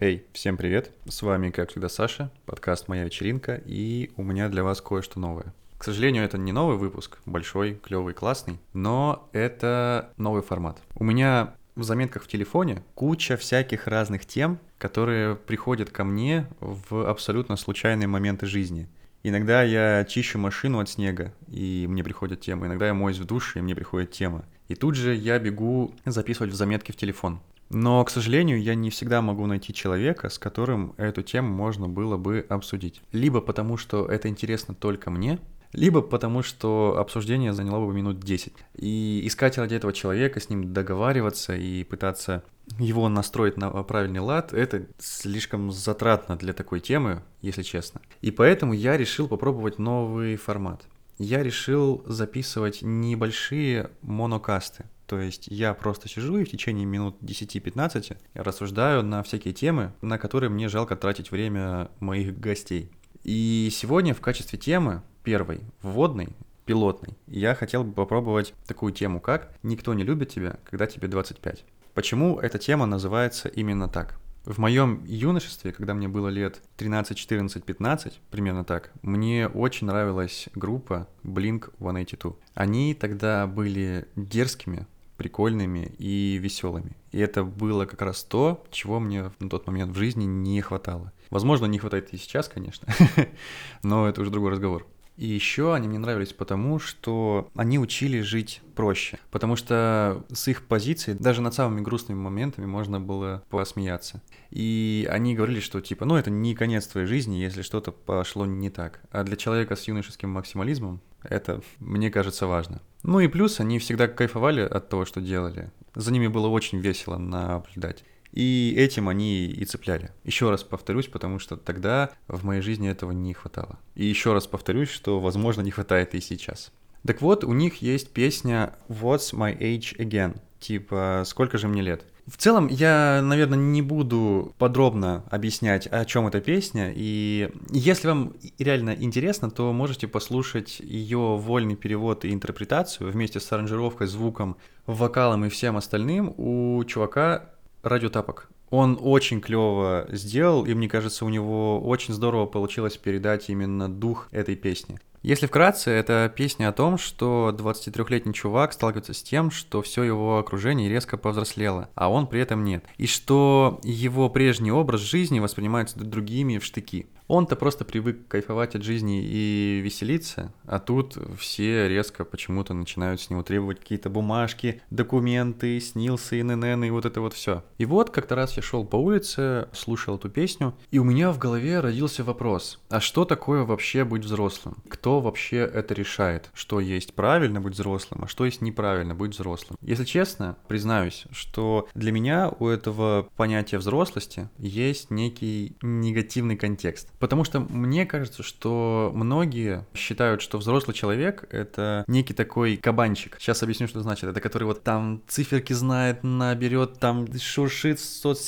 Эй, 0.00 0.24
всем 0.32 0.56
привет! 0.56 0.92
С 1.08 1.22
вами, 1.22 1.50
как 1.50 1.70
всегда, 1.70 1.88
Саша, 1.88 2.30
подкаст 2.46 2.86
«Моя 2.86 3.02
вечеринка», 3.02 3.60
и 3.66 4.12
у 4.16 4.22
меня 4.22 4.48
для 4.48 4.62
вас 4.62 4.80
кое-что 4.80 5.18
новое. 5.18 5.52
К 5.76 5.82
сожалению, 5.82 6.22
это 6.22 6.38
не 6.38 6.52
новый 6.52 6.76
выпуск, 6.76 7.18
большой, 7.26 7.74
клевый, 7.74 8.14
классный, 8.14 8.60
но 8.74 9.28
это 9.32 10.12
новый 10.16 10.42
формат. 10.42 10.80
У 10.94 11.02
меня 11.02 11.54
в 11.74 11.82
заметках 11.82 12.22
в 12.22 12.28
телефоне 12.28 12.84
куча 12.94 13.36
всяких 13.36 13.88
разных 13.88 14.24
тем, 14.24 14.60
которые 14.78 15.34
приходят 15.34 15.90
ко 15.90 16.04
мне 16.04 16.46
в 16.60 17.10
абсолютно 17.10 17.56
случайные 17.56 18.06
моменты 18.06 18.46
жизни. 18.46 18.86
Иногда 19.24 19.64
я 19.64 20.04
чищу 20.04 20.38
машину 20.38 20.78
от 20.78 20.88
снега, 20.88 21.34
и 21.48 21.86
мне 21.88 22.04
приходят 22.04 22.40
темы. 22.40 22.68
Иногда 22.68 22.86
я 22.86 22.94
моюсь 22.94 23.18
в 23.18 23.24
душе, 23.24 23.58
и 23.58 23.62
мне 23.62 23.74
приходит 23.74 24.12
тема. 24.12 24.44
И 24.68 24.76
тут 24.76 24.94
же 24.94 25.12
я 25.12 25.40
бегу 25.40 25.92
записывать 26.04 26.52
в 26.52 26.56
заметки 26.56 26.92
в 26.92 26.96
телефон. 26.96 27.40
Но, 27.70 28.02
к 28.04 28.10
сожалению, 28.10 28.62
я 28.62 28.74
не 28.74 28.90
всегда 28.90 29.20
могу 29.20 29.46
найти 29.46 29.74
человека, 29.74 30.30
с 30.30 30.38
которым 30.38 30.94
эту 30.96 31.22
тему 31.22 31.52
можно 31.54 31.88
было 31.88 32.16
бы 32.16 32.44
обсудить. 32.48 33.02
Либо 33.12 33.40
потому, 33.40 33.76
что 33.76 34.06
это 34.06 34.28
интересно 34.28 34.74
только 34.74 35.10
мне, 35.10 35.38
либо 35.72 36.00
потому, 36.00 36.42
что 36.42 36.96
обсуждение 36.98 37.52
заняло 37.52 37.86
бы 37.86 37.92
минут 37.92 38.20
10. 38.20 38.54
И 38.76 39.22
искать 39.24 39.58
ради 39.58 39.74
этого 39.74 39.92
человека, 39.92 40.40
с 40.40 40.48
ним 40.48 40.72
договариваться 40.72 41.54
и 41.54 41.84
пытаться 41.84 42.42
его 42.78 43.08
настроить 43.08 43.56
на 43.56 43.70
правильный 43.82 44.20
лад, 44.20 44.52
это 44.52 44.86
слишком 44.98 45.70
затратно 45.70 46.36
для 46.36 46.52
такой 46.52 46.80
темы, 46.80 47.22
если 47.42 47.62
честно. 47.62 48.00
И 48.22 48.30
поэтому 48.30 48.72
я 48.72 48.96
решил 48.96 49.28
попробовать 49.28 49.78
новый 49.78 50.36
формат. 50.36 50.84
Я 51.18 51.42
решил 51.42 52.02
записывать 52.06 52.80
небольшие 52.80 53.90
монокасты. 54.02 54.84
То 55.08 55.18
есть 55.18 55.46
я 55.46 55.72
просто 55.72 56.06
сижу 56.06 56.36
и 56.36 56.44
в 56.44 56.50
течение 56.50 56.84
минут 56.84 57.16
10-15 57.22 58.18
рассуждаю 58.34 59.02
на 59.02 59.22
всякие 59.22 59.54
темы, 59.54 59.94
на 60.02 60.18
которые 60.18 60.50
мне 60.50 60.68
жалко 60.68 60.96
тратить 60.96 61.30
время 61.30 61.90
моих 61.98 62.38
гостей. 62.38 62.90
И 63.24 63.70
сегодня 63.72 64.12
в 64.12 64.20
качестве 64.20 64.58
темы 64.58 65.02
первой, 65.24 65.62
вводной, 65.80 66.28
пилотной, 66.66 67.16
я 67.26 67.54
хотел 67.54 67.84
бы 67.84 67.92
попробовать 67.94 68.52
такую 68.66 68.92
тему, 68.92 69.18
как 69.18 69.56
«Никто 69.62 69.94
не 69.94 70.04
любит 70.04 70.28
тебя, 70.28 70.58
когда 70.64 70.86
тебе 70.86 71.08
25». 71.08 71.60
Почему 71.94 72.38
эта 72.38 72.58
тема 72.58 72.84
называется 72.84 73.48
именно 73.48 73.88
так? 73.88 74.20
В 74.44 74.58
моем 74.58 75.04
юношестве, 75.06 75.72
когда 75.72 75.94
мне 75.94 76.08
было 76.08 76.28
лет 76.28 76.62
13, 76.76 77.16
14, 77.16 77.64
15, 77.64 78.20
примерно 78.30 78.64
так, 78.64 78.92
мне 79.00 79.48
очень 79.48 79.86
нравилась 79.86 80.48
группа 80.54 81.08
Blink-182. 81.22 82.36
Они 82.54 82.94
тогда 82.94 83.46
были 83.46 84.06
дерзкими, 84.16 84.86
прикольными 85.18 85.92
и 85.98 86.38
веселыми. 86.40 86.96
И 87.10 87.18
это 87.18 87.42
было 87.44 87.84
как 87.84 88.00
раз 88.00 88.22
то, 88.22 88.64
чего 88.70 89.00
мне 89.00 89.30
на 89.40 89.50
тот 89.50 89.66
момент 89.66 89.92
в 89.92 89.98
жизни 89.98 90.24
не 90.24 90.62
хватало. 90.62 91.12
Возможно, 91.28 91.66
не 91.66 91.78
хватает 91.78 92.14
и 92.14 92.16
сейчас, 92.16 92.48
конечно, 92.48 92.88
но 93.82 94.08
это 94.08 94.22
уже 94.22 94.30
другой 94.30 94.52
разговор. 94.52 94.86
И 95.18 95.26
еще 95.26 95.74
они 95.74 95.88
мне 95.88 95.98
нравились 95.98 96.32
потому, 96.32 96.78
что 96.78 97.50
они 97.56 97.80
учили 97.80 98.20
жить 98.20 98.62
проще. 98.76 99.18
Потому 99.32 99.56
что 99.56 100.24
с 100.32 100.46
их 100.46 100.64
позиции 100.64 101.12
даже 101.12 101.42
над 101.42 101.52
самыми 101.54 101.80
грустными 101.80 102.20
моментами 102.20 102.66
можно 102.66 103.00
было 103.00 103.42
посмеяться. 103.50 104.22
И 104.50 105.08
они 105.10 105.34
говорили, 105.34 105.58
что 105.58 105.80
типа, 105.80 106.04
ну 106.04 106.14
это 106.14 106.30
не 106.30 106.54
конец 106.54 106.86
твоей 106.86 107.08
жизни, 107.08 107.34
если 107.34 107.62
что-то 107.62 107.90
пошло 107.90 108.46
не 108.46 108.70
так. 108.70 109.00
А 109.10 109.24
для 109.24 109.36
человека 109.36 109.74
с 109.74 109.88
юношеским 109.88 110.30
максимализмом 110.30 111.00
это, 111.24 111.62
мне 111.80 112.12
кажется, 112.12 112.46
важно. 112.46 112.80
Ну 113.02 113.18
и 113.18 113.26
плюс 113.26 113.58
они 113.58 113.80
всегда 113.80 114.06
кайфовали 114.06 114.60
от 114.60 114.88
того, 114.88 115.04
что 115.04 115.20
делали. 115.20 115.72
За 115.96 116.12
ними 116.12 116.28
было 116.28 116.46
очень 116.46 116.78
весело 116.78 117.18
наблюдать. 117.18 118.04
И 118.32 118.74
этим 118.76 119.08
они 119.08 119.46
и 119.46 119.64
цепляли. 119.64 120.10
Еще 120.24 120.50
раз 120.50 120.62
повторюсь, 120.62 121.06
потому 121.06 121.38
что 121.38 121.56
тогда 121.56 122.10
в 122.28 122.44
моей 122.44 122.60
жизни 122.60 122.88
этого 122.88 123.12
не 123.12 123.34
хватало. 123.34 123.78
И 123.94 124.04
еще 124.04 124.32
раз 124.32 124.46
повторюсь, 124.46 124.90
что, 124.90 125.20
возможно, 125.20 125.62
не 125.62 125.70
хватает 125.70 126.14
и 126.14 126.20
сейчас. 126.20 126.72
Так 127.06 127.22
вот, 127.22 127.44
у 127.44 127.52
них 127.52 127.80
есть 127.82 128.10
песня 128.10 128.74
What's 128.88 129.32
My 129.34 129.56
Age 129.58 129.96
Again? 129.96 130.38
Типа, 130.60 131.22
сколько 131.24 131.56
же 131.56 131.68
мне 131.68 131.82
лет? 131.82 132.04
В 132.26 132.36
целом, 132.36 132.66
я, 132.66 133.22
наверное, 133.22 133.58
не 133.58 133.80
буду 133.80 134.54
подробно 134.58 135.24
объяснять, 135.30 135.86
о 135.86 136.04
чем 136.04 136.26
эта 136.26 136.40
песня. 136.42 136.92
И 136.94 137.50
если 137.70 138.08
вам 138.08 138.34
реально 138.58 138.94
интересно, 138.98 139.50
то 139.50 139.72
можете 139.72 140.08
послушать 140.08 140.80
ее 140.80 141.36
вольный 141.38 141.76
перевод 141.76 142.26
и 142.26 142.34
интерпретацию 142.34 143.10
вместе 143.10 143.40
с 143.40 143.50
аранжировкой, 143.50 144.08
звуком, 144.08 144.58
вокалом 144.86 145.46
и 145.46 145.48
всем 145.48 145.78
остальным 145.78 146.34
у 146.36 146.84
чувака 146.84 147.50
радиотапок. 147.82 148.48
Он 148.70 148.98
очень 149.00 149.40
клево 149.40 150.06
сделал, 150.10 150.64
и 150.64 150.74
мне 150.74 150.88
кажется, 150.88 151.24
у 151.24 151.28
него 151.28 151.80
очень 151.80 152.14
здорово 152.14 152.46
получилось 152.46 152.96
передать 152.96 153.48
именно 153.48 153.88
дух 153.88 154.28
этой 154.30 154.56
песни. 154.56 154.98
Если 155.22 155.46
вкратце, 155.46 155.90
это 155.90 156.32
песня 156.34 156.68
о 156.68 156.72
том, 156.72 156.96
что 156.96 157.54
23-летний 157.56 158.32
чувак 158.32 158.72
сталкивается 158.72 159.14
с 159.14 159.22
тем, 159.22 159.50
что 159.50 159.82
все 159.82 160.04
его 160.04 160.38
окружение 160.38 160.88
резко 160.88 161.16
повзрослело, 161.16 161.88
а 161.96 162.08
он 162.08 162.28
при 162.28 162.40
этом 162.40 162.62
нет. 162.62 162.84
И 162.98 163.06
что 163.06 163.80
его 163.82 164.30
прежний 164.30 164.70
образ 164.70 165.00
жизни 165.00 165.40
воспринимается 165.40 165.98
другими 165.98 166.58
в 166.58 166.64
штыки. 166.64 167.08
Он-то 167.26 167.56
просто 167.56 167.84
привык 167.84 168.26
кайфовать 168.26 168.74
от 168.74 168.82
жизни 168.82 169.22
и 169.22 169.80
веселиться, 169.84 170.50
а 170.64 170.78
тут 170.78 171.18
все 171.38 171.86
резко 171.86 172.24
почему-то 172.24 172.72
начинают 172.72 173.20
с 173.20 173.28
него 173.28 173.42
требовать 173.42 173.80
какие-то 173.80 174.08
бумажки, 174.08 174.80
документы, 174.90 175.78
снился 175.78 176.40
ИНН 176.40 176.84
и 176.84 176.90
вот 176.90 177.04
это 177.04 177.20
вот 177.20 177.34
все. 177.34 177.64
И 177.76 177.84
вот 177.84 178.08
как-то 178.08 178.34
раз 178.34 178.56
я 178.58 178.62
шел 178.62 178.84
по 178.84 178.96
улице, 178.96 179.68
слушал 179.72 180.16
эту 180.16 180.28
песню, 180.28 180.74
и 180.90 180.98
у 180.98 181.04
меня 181.04 181.30
в 181.30 181.38
голове 181.38 181.80
родился 181.80 182.24
вопрос, 182.24 182.80
а 182.90 183.00
что 183.00 183.24
такое 183.24 183.64
вообще 183.64 184.04
быть 184.04 184.24
взрослым? 184.24 184.78
Кто 184.88 185.20
вообще 185.20 185.58
это 185.58 185.94
решает? 185.94 186.50
Что 186.54 186.80
есть 186.80 187.14
правильно 187.14 187.60
быть 187.60 187.74
взрослым, 187.74 188.24
а 188.24 188.28
что 188.28 188.44
есть 188.44 188.60
неправильно 188.60 189.14
быть 189.14 189.32
взрослым? 189.32 189.78
Если 189.80 190.04
честно, 190.04 190.56
признаюсь, 190.66 191.24
что 191.30 191.88
для 191.94 192.10
меня 192.10 192.50
у 192.58 192.66
этого 192.66 193.28
понятия 193.36 193.78
взрослости 193.78 194.48
есть 194.58 195.10
некий 195.10 195.76
негативный 195.82 196.56
контекст. 196.56 197.12
Потому 197.20 197.44
что 197.44 197.60
мне 197.60 198.06
кажется, 198.06 198.42
что 198.42 199.12
многие 199.14 199.86
считают, 199.94 200.42
что 200.42 200.58
взрослый 200.58 200.94
человек— 200.94 201.46
это 201.50 202.04
некий 202.08 202.34
такой 202.34 202.76
кабанчик. 202.76 203.36
Сейчас 203.38 203.62
объясню, 203.62 203.86
что 203.86 204.00
значит. 204.00 204.24
Это 204.24 204.40
который 204.40 204.64
вот 204.64 204.82
там 204.82 205.22
циферки 205.28 205.72
знает, 205.72 206.24
наберет, 206.24 206.98
там 206.98 207.26
шуршит 207.38 208.00
в 208.00 208.04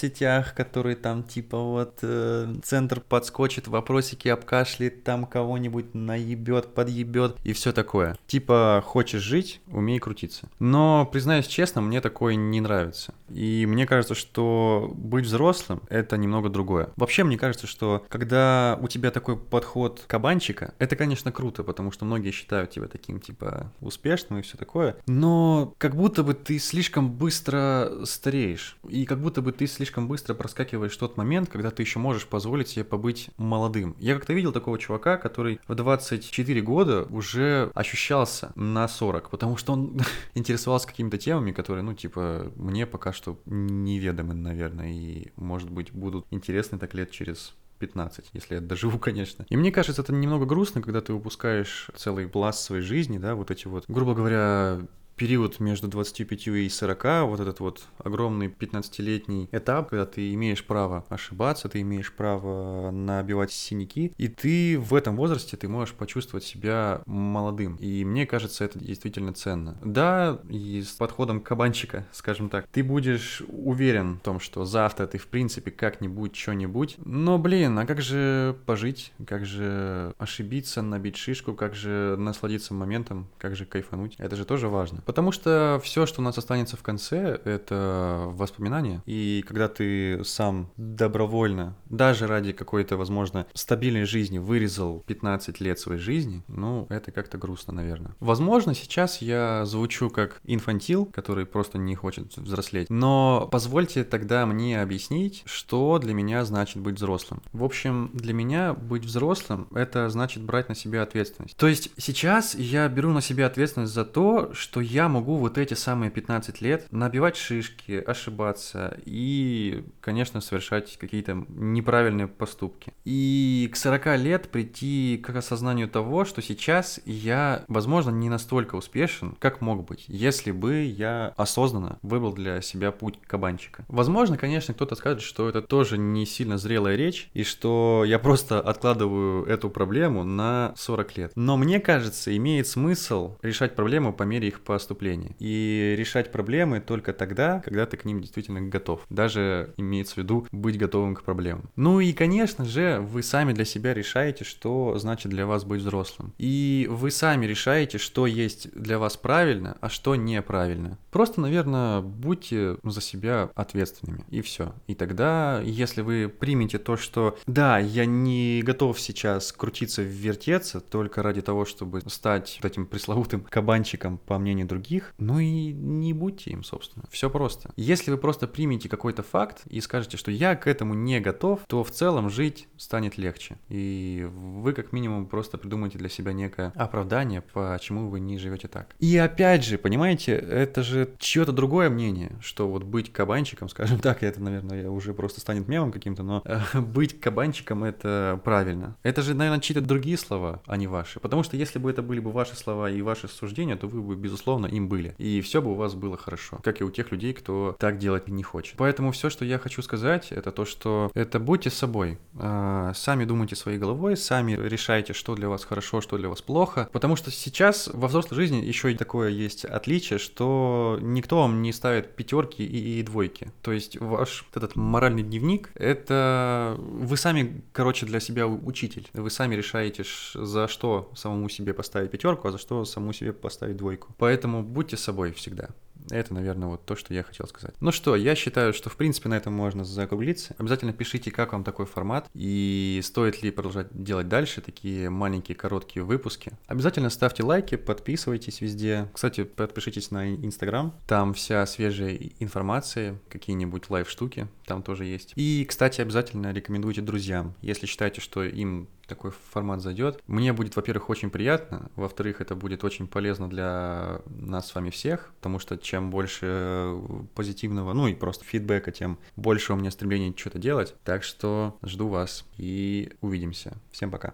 который 0.09 0.95
там 0.95 1.23
типа 1.23 1.59
вот 1.59 1.99
э, 2.03 2.55
центр 2.63 3.01
подскочит, 3.01 3.69
вопросики 3.69 4.29
обкашляет, 4.29 5.05
там 5.05 5.27
кого-нибудь 5.27 5.95
наебет, 5.95 6.75
подъебет 6.75 7.37
и 7.45 7.53
все 7.53 7.73
такое. 7.73 8.17
Типа 8.27 8.83
хочешь 8.85 9.23
жить, 9.23 9.61
умей 9.69 9.99
крутиться. 9.99 10.49
Но, 10.59 11.09
признаюсь 11.11 11.47
честно, 11.47 11.81
мне 11.81 12.01
такое 12.01 12.35
не 12.35 12.61
нравится. 12.61 13.15
И 13.29 13.67
мне 13.67 13.87
кажется, 13.87 14.15
что 14.15 14.93
быть 14.95 15.25
взрослым— 15.25 15.83
это 15.89 16.17
немного 16.17 16.49
другое. 16.49 16.91
Вообще, 16.97 17.25
мне 17.25 17.39
кажется, 17.39 17.67
что 17.67 18.05
когда 18.09 18.79
у 18.81 18.89
тебя 18.89 19.11
такой 19.11 19.37
подход 19.37 20.05
кабанчика, 20.07 20.75
это, 20.79 20.97
конечно, 20.97 21.33
круто, 21.33 21.63
потому 21.63 21.93
что 21.93 22.05
многие 22.05 22.31
считают 22.31 22.71
тебя 22.71 22.89
таким, 22.89 23.21
типа, 23.21 23.73
успешным 23.81 24.41
и 24.41 24.43
все 24.43 24.57
такое, 24.57 24.97
но 25.07 25.75
как 25.79 25.95
будто 25.97 26.23
бы 26.23 26.35
ты 26.35 26.59
слишком 26.59 27.11
быстро 27.11 28.05
стареешь, 28.05 28.77
и 28.89 29.05
как 29.05 29.21
будто 29.21 29.43
бы 29.43 29.53
ты 29.53 29.67
слишком 29.67 29.90
быстро 29.99 30.35
проскакиваешь 30.35 30.97
тот 30.97 31.17
момент, 31.17 31.49
когда 31.49 31.71
ты 31.71 31.83
еще 31.83 31.99
можешь 31.99 32.27
позволить 32.27 32.69
себе 32.69 32.85
побыть 32.85 33.31
молодым. 33.37 33.97
Я 33.99 34.15
как-то 34.15 34.33
видел 34.33 34.53
такого 34.53 34.79
чувака, 34.79 35.17
который 35.17 35.61
в 35.67 35.75
24 35.75 36.61
года 36.63 37.05
уже 37.11 37.71
ощущался 37.75 38.53
на 38.55 38.87
40, 38.89 39.31
потому 39.31 39.57
что 39.57 39.73
он 39.73 40.01
интересовался 40.35 40.87
какими-то 40.87 41.19
темами, 41.19 41.53
которые, 41.53 41.83
ну, 41.83 41.95
типа, 41.95 42.53
мне 42.57 42.87
пока 42.87 43.13
что 43.13 43.39
неведомы, 43.47 44.35
наверное, 44.35 44.93
и, 44.93 45.29
может 45.37 45.71
быть, 45.71 45.93
будут 45.93 46.27
интересны 46.31 46.79
так 46.79 46.95
лет 46.95 47.11
через 47.11 47.55
15, 47.81 48.31
если 48.33 48.55
я 48.57 48.61
доживу, 48.61 48.99
конечно. 49.01 49.45
И 49.49 49.57
мне 49.57 49.73
кажется, 49.73 50.03
это 50.03 50.13
немного 50.13 50.47
грустно, 50.47 50.81
когда 50.81 51.01
ты 51.01 51.13
упускаешь 51.13 51.91
целый 51.97 52.29
пласт 52.29 52.61
своей 52.61 52.83
жизни, 52.83 53.19
да, 53.19 53.35
вот 53.35 53.51
эти 53.51 53.67
вот, 53.67 53.85
грубо 53.89 54.15
говоря, 54.15 54.81
период 55.21 55.61
между 55.61 55.87
25 55.87 56.47
и 56.47 56.69
40, 56.71 57.29
вот 57.29 57.41
этот 57.41 57.61
вот 57.61 57.83
огромный 57.99 58.47
15-летний 58.47 59.51
этап, 59.53 59.91
когда 59.91 60.07
ты 60.07 60.33
имеешь 60.33 60.65
право 60.65 61.05
ошибаться, 61.11 61.69
ты 61.69 61.83
имеешь 61.83 62.11
право 62.11 62.91
набивать 62.91 63.53
синяки, 63.53 64.15
и 64.17 64.29
ты 64.29 64.79
в 64.79 64.95
этом 64.95 65.17
возрасте 65.17 65.59
ты 65.59 65.69
можешь 65.69 65.95
почувствовать 65.95 66.45
себя 66.45 67.03
молодым. 67.05 67.77
И 67.77 68.03
мне 68.03 68.25
кажется, 68.25 68.65
это 68.65 68.79
действительно 68.79 69.35
ценно. 69.35 69.77
Да, 69.85 70.41
и 70.49 70.81
с 70.81 70.93
подходом 70.93 71.43
кабанчика, 71.43 72.07
скажем 72.13 72.49
так, 72.49 72.67
ты 72.69 72.83
будешь 72.83 73.43
уверен 73.47 74.17
в 74.17 74.21
том, 74.21 74.41
что 74.41 74.65
завтра 74.65 75.07
ты 75.07 75.19
в 75.19 75.27
принципе 75.27 75.71
как-нибудь, 75.71 76.35
что-нибудь, 76.35 76.97
но, 77.05 77.39
блин, 77.39 77.79
а 77.79 77.85
как 77.85 78.01
же 78.01 78.57
пожить, 78.65 79.13
как 79.27 79.45
же 79.45 80.15
ошибиться, 80.17 80.81
набить 80.81 81.19
шишку, 81.19 81.53
как 81.53 81.75
же 81.75 82.17
насладиться 82.19 82.73
моментом, 82.73 83.29
как 83.37 83.55
же 83.55 83.67
кайфануть, 83.67 84.15
это 84.17 84.35
же 84.35 84.47
тоже 84.47 84.69
важно. 84.69 85.03
Потому 85.11 85.33
что 85.33 85.81
все, 85.83 86.07
что 86.07 86.21
у 86.21 86.25
нас 86.25 86.39
останется 86.39 86.77
в 86.77 86.85
конце, 86.85 87.41
это 87.45 88.27
воспоминания. 88.29 89.03
И 89.07 89.45
когда 89.45 89.67
ты 89.67 90.23
сам 90.23 90.71
добровольно, 90.77 91.77
даже 91.87 92.29
ради 92.29 92.53
какой-то, 92.53 92.97
возможно, 92.97 93.45
стабильной 93.53 94.05
жизни 94.05 94.39
вырезал 94.39 95.03
15 95.09 95.59
лет 95.59 95.81
своей 95.81 96.01
жизни, 96.01 96.45
ну, 96.47 96.87
это 96.91 97.11
как-то 97.11 97.39
грустно, 97.39 97.73
наверное. 97.73 98.15
Возможно, 98.21 98.73
сейчас 98.73 99.21
я 99.21 99.65
звучу 99.65 100.11
как 100.11 100.41
инфантил, 100.45 101.07
который 101.07 101.45
просто 101.45 101.77
не 101.77 101.97
хочет 101.97 102.37
взрослеть. 102.37 102.89
Но 102.89 103.49
позвольте 103.51 104.05
тогда 104.05 104.47
мне 104.47 104.81
объяснить, 104.81 105.43
что 105.45 105.99
для 105.99 106.15
меня 106.15 106.45
значит 106.45 106.77
быть 106.77 106.95
взрослым. 106.95 107.43
В 107.53 107.65
общем, 107.65 108.13
для 108.15 108.33
меня 108.33 108.75
быть 108.75 109.05
взрослым— 109.05 109.67
это 109.75 110.09
значит 110.09 110.45
брать 110.45 110.69
на 110.69 110.77
себя 110.77 111.03
ответственность. 111.03 111.57
То 111.57 111.67
есть 111.67 111.91
сейчас 111.97 112.55
я 112.55 112.87
беру 112.87 113.11
на 113.11 113.21
себя 113.21 113.47
ответственность 113.47 113.93
за 113.93 114.05
то, 114.05 114.55
что 114.55 114.81
я 114.81 115.00
могу 115.09 115.37
вот 115.37 115.59
эти 115.59 115.75
самые 115.75 116.11
15 116.11 116.61
лет 116.61 116.87
набивать 116.91 117.37
шишки, 117.37 117.93
ошибаться 117.93 118.99
и, 119.05 119.85
конечно, 120.01 120.41
совершать 120.41 120.97
какие-то 120.99 121.45
неправильные 121.49 122.29
поступки. 122.29 122.93
И 123.05 123.69
к 123.73 123.77
40 123.77 124.19
лет 124.19 124.51
прийти 124.51 125.21
к 125.23 125.31
осознанию 125.31 125.89
того, 125.89 126.25
что 126.25 126.43
сейчас 126.43 127.01
я, 127.05 127.65
возможно, 127.69 128.11
не 128.11 128.29
настолько 128.29 128.77
успешен, 128.77 129.37
как 129.39 129.61
мог 129.61 129.87
быть, 129.87 130.05
если 130.09 130.51
бы 130.51 130.83
я 130.83 131.33
осознанно 131.37 131.99
выбрал 132.03 132.33
для 132.33 132.61
себя 132.61 132.93
путь 132.93 133.19
кабанчика. 133.27 133.85
Возможно, 133.89 134.37
конечно, 134.37 134.75
кто-то 134.75 134.95
скажет, 134.95 135.23
что 135.23 135.49
это 135.49 135.63
тоже 135.63 135.99
не 135.99 136.27
сильно 136.27 136.59
зрелая 136.59 136.97
речь, 136.97 137.31
и 137.35 137.43
что 137.43 138.05
я 138.07 138.19
просто 138.19 138.61
откладываю 138.61 139.45
эту 139.45 139.71
проблему 139.71 140.25
на 140.25 140.73
40 140.77 141.17
лет. 141.17 141.33
Но 141.35 141.57
мне 141.57 141.81
кажется, 141.81 142.37
имеет 142.37 142.67
смысл 142.67 143.37
решать 143.43 143.75
проблемы 143.75 144.13
по 144.13 144.25
мере 144.25 144.49
их 144.49 144.61
поступления. 144.91 145.37
И 145.39 145.95
решать 145.97 146.33
проблемы 146.33 146.81
только 146.81 147.13
тогда, 147.13 147.61
когда 147.61 147.87
ты 147.87 147.97
к 147.97 148.05
ним 148.05 148.21
действительно 148.21 148.61
готов. 148.61 149.07
Даже 149.09 149.73
имеется 149.77 150.15
в 150.15 150.19
виду 150.19 150.47
быть 150.51 150.79
готовым 150.79 151.15
к 151.15 151.23
проблемам. 151.23 151.71
Ну 151.77 152.01
и, 152.01 152.13
конечно 152.13 152.65
же, 152.65 152.99
вы 153.01 153.23
сами 153.23 153.53
для 153.53 153.65
себя 153.65 153.95
решаете, 153.95 154.45
что 154.45 154.99
значит 154.99 155.31
для 155.31 155.47
вас 155.47 155.65
быть 155.65 155.81
взрослым. 155.81 156.35
И 156.39 156.89
вы 156.91 157.13
сами 157.13 157.47
решаете, 157.47 157.99
что 157.99 158.27
есть 158.27 158.69
для 158.75 158.99
вас 158.99 159.17
правильно, 159.17 159.77
а 159.81 159.89
что 159.89 160.17
неправильно. 160.17 160.99
Просто, 161.13 161.41
наверное, 161.41 162.01
будьте 162.01 162.77
за 162.83 163.01
себя 163.01 163.51
ответственными. 163.55 164.25
И 164.31 164.41
все. 164.41 164.75
И 164.89 164.95
тогда, 164.95 165.61
если 165.63 166.03
вы 166.03 166.29
примете 166.29 166.79
то, 166.79 166.97
что 166.97 167.39
да, 167.47 167.79
я 167.79 168.07
не 168.07 168.63
готов 168.63 168.99
сейчас 168.99 169.53
крутиться, 169.53 170.03
вертеться 170.03 170.81
только 170.81 171.23
ради 171.23 171.43
того, 171.43 171.65
чтобы 171.65 172.01
стать 172.07 172.59
этим 172.63 172.87
пресловутым 172.87 173.43
кабанчиком, 173.43 174.19
по 174.19 174.39
мнению 174.39 174.67
других, 174.71 175.15
ну 175.19 175.39
и 175.39 175.73
не 175.73 176.13
будьте 176.13 176.51
им, 176.51 176.65
собственно. 176.65 177.05
Все 177.11 177.29
просто. 177.29 177.71
Если 177.77 178.11
вы 178.11 178.19
просто 178.19 178.47
примете 178.47 178.89
какой-то 178.89 179.23
факт 179.23 179.63
и 179.69 179.81
скажете, 179.81 180.17
что 180.17 180.31
я 180.31 180.57
к 180.57 180.67
этому 180.67 180.95
не 180.95 181.21
готов, 181.21 181.61
то 181.67 181.85
в 181.85 181.91
целом 181.91 182.31
жить 182.31 182.69
станет 182.77 183.19
легче. 183.19 183.59
И 183.69 184.27
вы 184.33 184.73
как 184.73 184.93
минимум 184.93 185.27
просто 185.27 185.59
придумаете 185.59 185.99
для 185.99 186.09
себя 186.09 186.33
некое 186.33 186.73
оправдание, 186.77 187.43
почему 187.43 188.09
вы 188.09 188.21
не 188.21 188.39
живете 188.39 188.69
так. 188.69 188.95
И 188.99 189.17
опять 189.17 189.65
же, 189.65 189.79
понимаете, 189.79 190.33
это 190.35 190.83
же 190.83 191.11
чье-то 191.19 191.53
другое 191.53 191.91
мнение, 191.91 192.33
что 192.41 192.69
вот 192.69 192.85
быть 192.85 193.13
кабанчиком, 193.13 193.69
скажем 193.71 193.99
так, 193.99 194.23
это, 194.23 194.41
наверное, 194.41 194.89
уже 194.89 195.15
просто 195.15 195.41
станет 195.41 195.69
мемом 195.69 195.93
каким-то, 195.93 196.23
но 196.23 196.43
э, 196.45 196.81
быть 196.81 197.21
кабанчиком 197.21 197.85
это 197.85 198.41
правильно. 198.45 198.97
Это 199.03 199.23
же, 199.23 199.35
наверное, 199.35 199.61
чьи-то 199.61 199.81
другие 199.81 200.17
слова, 200.17 200.63
а 200.67 200.77
не 200.77 200.87
ваши. 200.87 201.21
Потому 201.21 201.43
что 201.43 201.57
если 201.57 201.79
бы 201.79 201.91
это 201.91 202.03
были 202.03 202.21
бы 202.21 202.31
ваши 202.31 202.57
слова 202.57 202.91
и 202.91 203.03
ваши 203.03 203.29
суждения, 203.29 203.77
то 203.77 203.87
вы 203.87 204.03
бы, 204.03 204.17
безусловно, 204.17 204.60
им 204.67 204.89
были. 204.89 205.15
И 205.19 205.41
все 205.41 205.63
бы 205.63 205.73
у 205.73 205.75
вас 205.75 205.95
было 205.95 206.17
хорошо. 206.17 206.61
Как 206.63 206.81
и 206.81 206.85
у 206.85 206.91
тех 206.91 207.13
людей, 207.13 207.33
кто 207.33 207.77
так 207.79 207.99
делать 207.99 208.29
не 208.29 208.43
хочет. 208.43 208.75
Поэтому 208.77 209.13
все, 209.13 209.31
что 209.31 209.45
я 209.45 209.59
хочу 209.59 209.83
сказать, 209.83 210.33
это 210.33 210.53
то, 210.53 210.65
что 210.65 211.11
это 211.15 211.39
будьте 211.39 211.71
собой. 211.71 212.19
А, 212.39 212.93
сами 212.95 213.25
думайте 213.25 213.57
своей 213.57 213.79
головой, 213.79 214.17
сами 214.17 214.53
решайте, 214.53 215.13
что 215.13 215.35
для 215.35 215.49
вас 215.49 215.65
хорошо, 215.65 216.01
что 216.01 216.19
для 216.19 216.29
вас 216.29 216.43
плохо. 216.43 216.89
Потому 216.93 217.17
что 217.17 217.31
сейчас 217.31 217.89
во 217.93 218.09
взрослой 218.09 218.37
жизни 218.37 218.57
еще 218.57 218.93
и 218.93 218.97
такое 218.97 219.31
есть 219.31 219.65
отличие, 219.65 220.19
что 220.19 220.99
никто 221.01 221.41
вам 221.41 221.63
не 221.63 221.73
ставит 221.73 222.15
пятерки 222.17 222.65
и, 222.65 223.01
и 223.01 223.03
двойки. 223.03 223.53
То 223.63 223.73
есть 223.73 224.01
ваш 224.01 224.45
этот 224.55 224.77
моральный 224.77 225.23
дневник, 225.23 225.71
это 225.75 226.77
вы 226.79 227.17
сами, 227.17 227.63
короче, 227.73 228.07
для 228.07 228.21
себя 228.21 228.47
учитель. 228.47 229.09
Вы 229.13 229.31
сами 229.31 229.55
решаете, 229.55 230.05
за 230.35 230.69
что 230.69 231.11
самому 231.15 231.49
себе 231.49 231.75
поставить 231.75 232.11
пятерку, 232.11 232.49
а 232.49 232.53
за 232.53 232.59
что 232.59 232.85
самому 232.85 233.13
себе 233.13 233.33
поставить 233.33 233.77
двойку. 233.77 234.15
Поэтому 234.19 234.50
будьте 234.63 234.97
собой 234.97 235.33
всегда. 235.33 235.71
Это, 236.11 236.35
наверное, 236.35 236.69
вот 236.69 236.85
то, 236.85 236.97
что 236.97 237.13
я 237.15 237.23
хотел 237.23 237.47
сказать. 237.47 237.75
Ну 237.81 237.93
что, 237.93 238.17
я 238.17 238.35
считаю, 238.35 238.73
что 238.73 238.91
в 238.91 238.97
принципе 238.97 239.29
на 239.29 239.35
этом 239.35 239.53
можно 239.53 239.85
закруглиться. 239.85 240.55
Обязательно 240.59 240.93
пишите, 240.93 241.31
как 241.31 241.53
вам 241.53 241.65
такой 241.65 241.87
формат 241.87 242.29
и 242.35 243.01
стоит 243.03 243.43
ли 243.43 243.51
продолжать 243.51 243.89
делать 243.93 244.29
дальше 244.29 244.61
такие 244.61 245.11
маленькие 245.11 245.57
короткие 245.57 246.05
выпуски. 246.05 246.53
Обязательно 246.67 247.11
ставьте 247.11 247.43
лайки, 247.43 247.77
подписывайтесь 247.77 248.61
везде. 248.61 249.09
Кстати, 249.13 249.45
подпишитесь 249.45 250.11
на 250.11 250.35
Инстаграм, 250.35 250.95
там 251.07 251.35
вся 251.35 251.65
свежая 251.67 252.19
информация, 252.39 253.19
какие-нибудь 253.29 253.91
лайв-штуки 253.91 254.49
там 254.67 254.83
тоже 254.83 255.05
есть. 255.05 255.33
И, 255.37 255.65
кстати, 255.69 256.01
обязательно 256.01 256.53
рекомендуйте 256.53 257.03
друзьям, 257.03 257.55
если 257.61 257.87
считаете, 257.87 258.21
что 258.21 258.45
им 258.45 258.89
такой 259.11 259.33
формат 259.51 259.83
зайдет. 259.83 260.23
Мне 260.27 260.53
будет, 260.53 260.77
во-первых, 260.77 261.11
очень 261.11 261.31
приятно, 261.31 261.91
во-вторых, 261.97 262.41
это 262.41 262.55
будет 262.55 262.85
очень 262.85 263.07
полезно 263.07 263.49
для 263.49 264.23
нас 264.27 264.69
с 264.69 264.75
вами 264.75 264.91
всех, 264.91 265.33
потому 265.37 265.59
что 265.59 265.77
чем 265.77 266.11
больше 266.11 266.95
позитивного, 267.35 267.93
ну 267.93 268.07
и 268.07 268.15
просто 268.15 268.45
фидбэка, 268.45 268.93
тем 268.93 269.19
больше 269.37 269.73
у 269.73 269.77
меня 269.77 269.91
стремления 269.91 270.33
что-то 270.37 270.59
делать. 270.59 270.95
Так 271.05 271.25
что 271.25 271.77
жду 271.83 272.09
вас 272.09 272.45
и 272.57 273.13
увидимся. 273.21 273.75
Всем 273.91 274.11
пока. 274.11 274.29